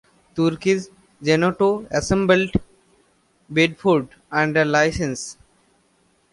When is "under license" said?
4.31-5.37